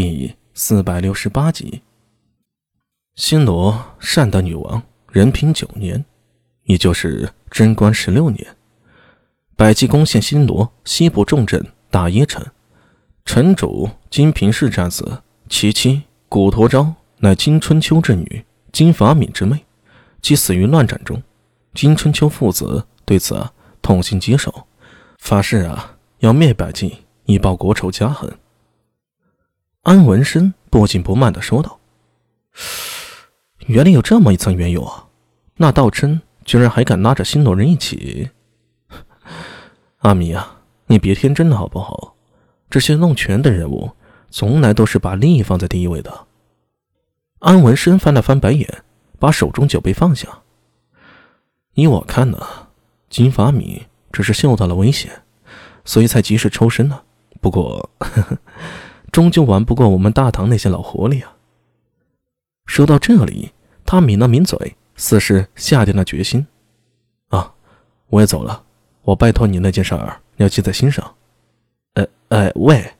[0.00, 1.82] 第四百六十八集。
[3.16, 6.04] 新罗善德女王仁平九年，
[6.66, 8.46] 也就是贞观十六年，
[9.56, 12.46] 百济攻陷新罗西部重镇大耶城，
[13.24, 19.64] 城主金平氏战死，其妻古陀昭乃金春秋之女，金法敏之妹，
[20.22, 21.20] 即死于乱战中。
[21.74, 23.44] 金春秋父子对此
[23.82, 24.68] 痛心疾首，
[25.18, 28.32] 发誓啊要灭百济，以报国仇家恨。
[29.82, 31.78] 安文生不紧不慢地说道
[33.66, 35.06] ：“原来有这么一层缘由啊！
[35.56, 38.28] 那道真居然还敢拉着新罗人一起。
[39.98, 42.14] 阿米啊，你别天真了好不好？
[42.68, 43.90] 这些弄权的人物，
[44.30, 46.26] 从来都是把利益放在第一位的。”
[47.40, 48.82] 安文生翻了翻白眼，
[49.18, 50.28] 把手中酒杯放下。
[51.74, 52.38] 依我看呢，
[53.08, 55.22] 金发米只是嗅到了危险，
[55.84, 57.00] 所以才及时抽身呢。
[57.40, 58.38] 不过，呵呵。
[59.10, 61.36] 终究玩不过我们大唐那些老狐狸啊！
[62.66, 63.52] 说到这里，
[63.84, 66.46] 他抿了抿嘴，似是下定了决心。
[67.28, 67.54] 啊，
[68.08, 68.64] 我也走了，
[69.02, 71.14] 我拜托你那件事儿要记在心上。
[71.94, 72.94] 哎哎，喂，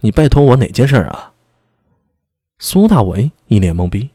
[0.00, 1.32] 你拜托我哪件事儿啊？
[2.58, 4.10] 苏大为一脸懵逼。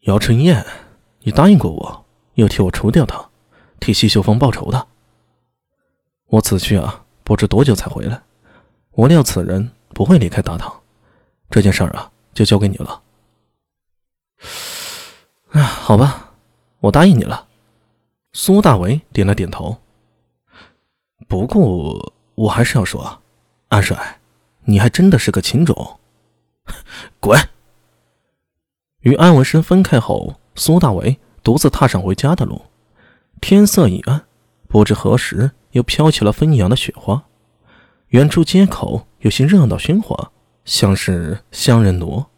[0.00, 0.64] 姚春燕，
[1.20, 3.28] 你答应过我，要替我除掉他，
[3.80, 4.86] 替西秀峰报仇的。
[6.26, 8.22] 我此去啊，不知多久才回来。
[8.98, 10.82] 我料此人不会离开大唐，
[11.50, 13.00] 这件事儿啊，就交给你了。
[15.52, 16.32] 啊，好吧，
[16.80, 17.46] 我答应你了。
[18.32, 19.76] 苏大为点了点头。
[21.28, 23.22] 不过我还是要说，
[23.68, 24.18] 安帅，
[24.64, 26.00] 你还真的是个情种。
[27.20, 27.40] 滚！
[29.02, 32.62] 与安文生分开后，苏大为独自踏上回家的路。
[33.40, 34.26] 天色已暗，
[34.66, 37.27] 不知何时又飘起了纷扬的雪花。
[38.08, 40.30] 远处街口有些热闹喧哗，
[40.64, 42.30] 像是乡人挪。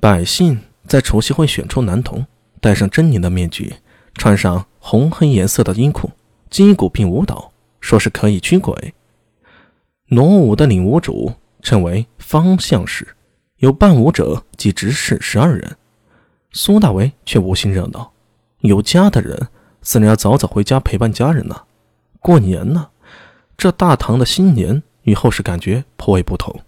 [0.00, 2.24] 百姓在除夕会选出男童，
[2.60, 3.74] 戴上狰狞的面具，
[4.14, 6.12] 穿上红黑颜色的衣裤，
[6.48, 8.94] 击鼓并舞蹈，说是可以驱鬼。
[10.10, 13.16] 挪舞的领舞主称为方相使，
[13.56, 15.76] 有伴舞者及执事十二人。
[16.52, 18.12] 苏大为却无心热闹，
[18.60, 19.48] 有家的人
[19.80, 21.62] 自然要早早回家陪伴家人呢。
[22.20, 22.90] 过年呢。
[23.58, 26.60] 这大唐的新年与后世感觉颇为不同，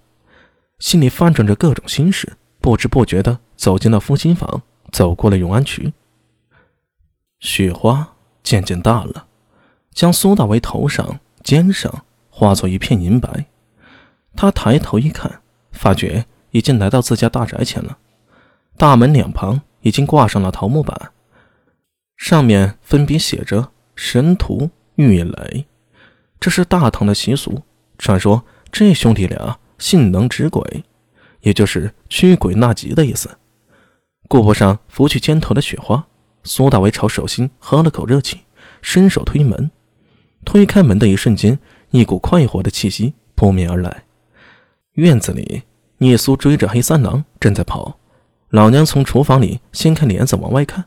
[0.81, 5.93] 心里翻转着各种心事，不知不觉地走进了复兴坊，走过了永安渠。
[7.39, 9.29] 雪花渐渐大了，
[9.93, 13.47] 将苏大为头上、肩上化作一片银白。
[14.35, 17.99] 他抬头一看，发觉已经来到自家大宅前了。
[18.77, 21.13] 大门两旁已经挂上了桃木板，
[22.17, 25.67] 上面分别写着“神荼玉垒”。
[26.41, 27.63] 这是大唐的习俗，
[27.99, 28.43] 传说
[28.73, 30.83] 这兄弟俩性能止鬼，
[31.43, 33.29] 也就是驱鬼纳吉的意思。
[34.27, 36.07] 顾不上拂去肩头的雪花，
[36.43, 38.41] 苏大为朝手心喝了口热气，
[38.81, 39.71] 伸手推门。
[40.47, 41.59] 推开门的一瞬间，
[41.91, 44.05] 一股快活的气息扑面而来。
[44.93, 45.65] 院子里，
[45.99, 47.99] 聂苏追着黑三郎正在跑，
[48.49, 50.87] 老娘从厨房里掀开帘子往外看，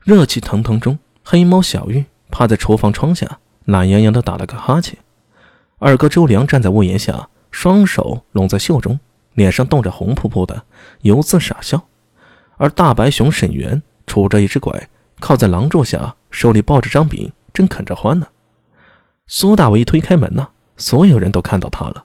[0.00, 3.38] 热气腾腾中，黑猫小玉趴在厨房窗下。
[3.64, 4.98] 懒洋洋地打了个哈欠，
[5.78, 8.98] 二哥周良站在屋檐下，双手拢在袖中，
[9.34, 10.64] 脸上冻着红扑扑的，
[11.02, 11.80] 犹自傻笑。
[12.56, 14.88] 而大白熊沈源拄着一只拐，
[15.20, 18.26] 靠在廊柱下，手里抱着张饼，正啃着欢呢。
[19.26, 22.04] 苏大伟一推开门呢，所有人都看到他了。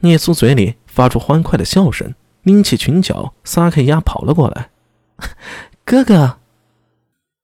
[0.00, 2.12] 聂苏嘴里发出欢快的笑声，
[2.42, 4.70] 拎起裙角，撒开丫跑了过来。
[5.84, 6.38] 哥哥，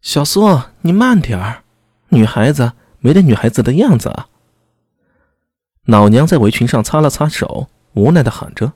[0.01, 1.63] 小苏，你慢点儿，
[2.09, 2.73] 女孩子。
[3.01, 4.29] 没得女孩子的样子啊！
[5.85, 8.73] 老娘在围裙上擦了擦手，无奈的喊着。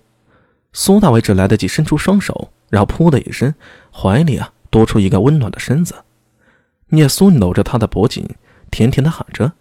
[0.73, 3.55] 苏大伟只来得及伸出双手，然后噗的一声，
[3.93, 6.05] 怀里啊多出一个温暖的身子。
[6.89, 8.27] 聂苏搂着他的脖颈，
[8.71, 9.53] 甜甜的喊着：“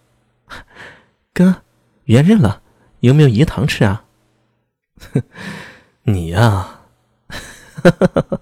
[1.34, 1.62] 哥，
[2.04, 2.62] 圆润了，
[3.00, 4.04] 有没有饴糖吃啊？”
[6.04, 6.80] 你呀，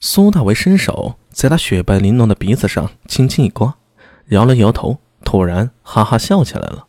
[0.00, 3.76] 苏大伟伸手在他雪白玲珑的鼻子上轻轻一刮。
[4.28, 6.86] 摇了摇头，突然哈哈笑起来了。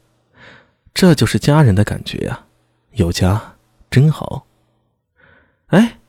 [0.94, 2.46] 这就是家人的感觉呀，
[2.94, 3.56] 有家
[3.90, 4.46] 真好。
[5.68, 6.00] 哎，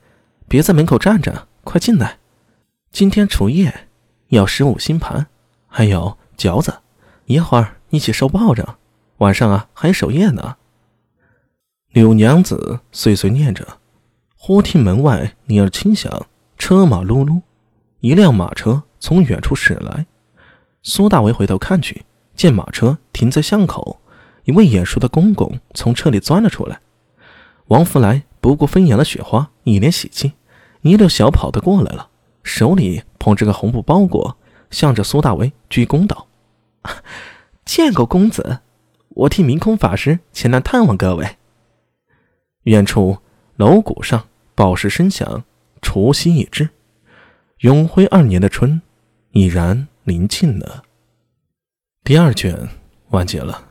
[0.46, 2.18] 别在门口站着，快进来。
[2.90, 3.88] 今天除夜，
[4.28, 5.26] 要十五星盘，
[5.66, 6.80] 还有饺子，
[7.24, 8.78] 一会儿一起收报账。
[9.18, 10.56] 晚上啊，还守夜呢。
[11.88, 13.78] 柳娘子碎碎念着，
[14.36, 16.26] 忽听门外铃儿轻响，
[16.56, 17.42] 车马噜噜，
[18.00, 20.06] 一辆马车从远处驶来。
[20.88, 22.04] 苏大为回头看去，
[22.36, 24.00] 见马车停在巷口，
[24.44, 26.78] 一位眼熟的公公从车里钻了出来。
[27.66, 30.34] 王福来不顾飞扬的雪花，一脸喜气，
[30.82, 32.08] 一溜小跑的过来了，
[32.44, 34.38] 手里捧着个红布包裹，
[34.70, 36.28] 向着苏大为鞠躬道
[37.66, 38.60] ：“见过公子，
[39.08, 41.36] 我替明空法师前来探望各位。”
[42.62, 43.18] 远处
[43.56, 45.42] 楼鼓上报时声响，
[45.82, 46.68] 除夕已至，
[47.58, 48.80] 永徽二年的春
[49.32, 50.84] 已然临近了。
[52.04, 52.68] 第二卷
[53.08, 53.65] 完结了。